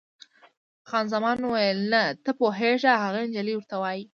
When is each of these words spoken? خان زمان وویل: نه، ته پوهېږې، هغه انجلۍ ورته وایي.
خان 0.89 1.05
زمان 1.13 1.37
وویل: 1.43 1.79
نه، 1.93 2.01
ته 2.23 2.29
پوهېږې، 2.39 2.93
هغه 3.03 3.19
انجلۍ 3.25 3.53
ورته 3.55 3.75
وایي. 3.81 4.01